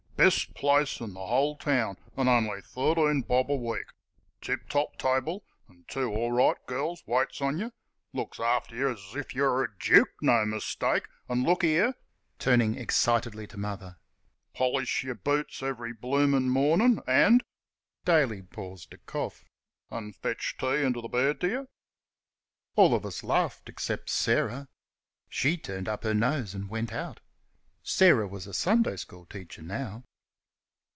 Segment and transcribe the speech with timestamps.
[0.17, 3.87] Best place in th' whole town, an' on'y thirteen bob a week.
[4.39, 7.71] Tip top table and two all right girls waits on y'.
[8.13, 11.95] Look after yer as if y' wer' a juke; no mistake; an' look here"
[12.37, 13.97] (turning excitedly to Mother)
[14.53, 17.43] "polish yer boots every bloomin' mornin', and"
[18.05, 19.43] (Daly paused to cough)
[19.89, 21.65] "an' fetch tea inter th' bed t' y'!"
[22.75, 24.67] All of us laughed, except Sarah.
[25.29, 27.21] She turned up her nose and went out.
[27.81, 30.03] Sarah was a Sunday school teacher now.